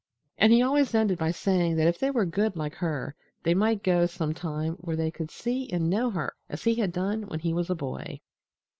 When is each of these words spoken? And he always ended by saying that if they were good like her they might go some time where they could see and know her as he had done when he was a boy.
And 0.39 0.51
he 0.51 0.63
always 0.63 0.95
ended 0.95 1.19
by 1.19 1.29
saying 1.29 1.75
that 1.75 1.85
if 1.87 1.99
they 1.99 2.09
were 2.09 2.25
good 2.25 2.55
like 2.55 2.73
her 2.73 3.13
they 3.43 3.53
might 3.53 3.83
go 3.83 4.07
some 4.07 4.33
time 4.33 4.73
where 4.79 4.95
they 4.95 5.11
could 5.11 5.29
see 5.29 5.69
and 5.71 5.91
know 5.91 6.09
her 6.09 6.33
as 6.49 6.63
he 6.63 6.73
had 6.73 6.91
done 6.91 7.27
when 7.27 7.41
he 7.41 7.53
was 7.53 7.69
a 7.69 7.75
boy. 7.75 8.19